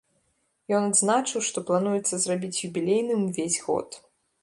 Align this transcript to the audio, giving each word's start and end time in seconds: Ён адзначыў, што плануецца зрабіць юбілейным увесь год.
Ён 0.77 0.87
адзначыў, 0.93 1.45
што 1.49 1.57
плануецца 1.69 2.15
зрабіць 2.25 2.63
юбілейным 2.71 3.19
увесь 3.31 3.63
год. 3.69 4.05